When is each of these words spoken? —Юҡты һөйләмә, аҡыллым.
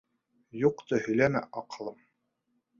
—Юҡты 0.61 0.99
һөйләмә, 1.09 1.45
аҡыллым. 1.63 2.03